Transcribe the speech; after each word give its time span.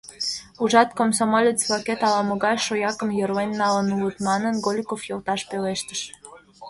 —Ужат, 0.63 0.89
комсомолец-влакет 0.97 2.01
ала-могай 2.07 2.57
шоякым 2.65 3.09
йырлен 3.17 3.51
налын 3.61 3.87
улыт,— 3.97 4.17
манын, 4.27 4.55
Голиков 4.65 5.01
йолташ 5.09 5.41
пелештыш. 5.49 6.01